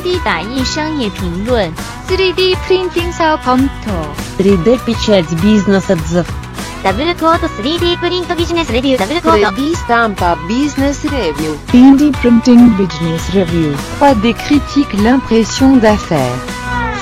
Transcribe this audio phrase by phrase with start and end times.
[0.00, 1.70] 3D 打印商业评论。
[2.08, 3.68] 3D 프린팅 사업 검토
[4.38, 6.24] 3D Pictures Business Adz
[6.82, 9.48] ダブルコード 3D プリントビジネスレビューダブルコード。
[9.48, 16.38] 3D Stampa Business Review 3D Printing Business Review 3D Critique l'impression d'affaires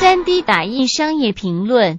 [0.01, 1.99] 3D 打印商业评论。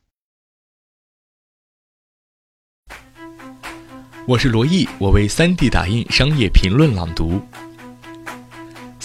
[4.28, 7.40] 我是罗毅，我为 3D 打印商业评论朗读。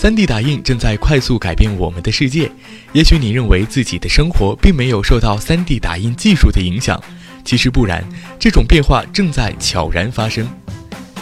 [0.06, 2.48] 3D 打印正在快速改变我们的世界。
[2.94, 7.04] 也许你认为自己的生活并没有受到 3D 打印技术的影响，
[7.44, 8.08] 其实不然，
[8.38, 10.48] 这种变化正在悄然发生。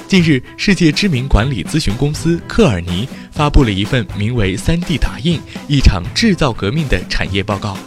[0.06, 5.40] 近日，世界知名管理咨询公司克尔尼发布了一份名为《3D 打印：
[5.70, 7.78] 一场制造革命》的产业报告。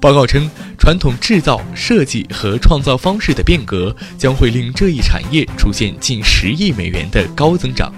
[0.00, 7.92] 报告称，传统制造、设计和创造方式的变革将会令这一产业出现近十亿美元的高增长。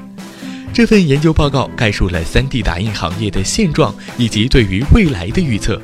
[0.78, 5.82] 这份研究报告概述了 3D 打印行业的现状以及对于未来的预测。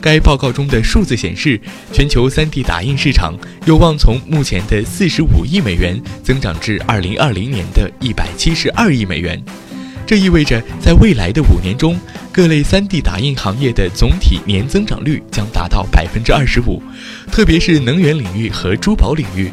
[0.00, 1.60] 该报告中的数字显示，
[1.92, 9.42] 全球 3D 打印市场有望从目前的45亿美元增长至2020年的172亿美元。
[10.06, 11.98] 这意味着，在未来的五年中，
[12.30, 16.80] 各类 3D 打印行业的总体年增长率将达到百分之二十五，
[17.32, 19.50] 特别是能源领域和珠宝领域。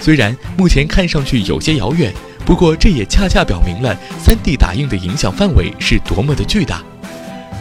[0.00, 2.14] 虽然目前看上去有些遥远，
[2.46, 3.94] 不过这也恰恰表明了
[4.24, 6.80] 3D 打印的影响范围是多么的巨大。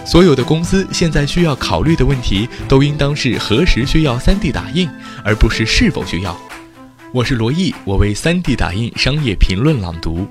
[0.06, 4.88] 所有的公司现在需要考虑的问题，都应当是何时需要 3D 打印，
[5.24, 6.38] 而不是是否需要。
[7.12, 10.28] 我是罗毅，我为 3D 打印商业评论朗读。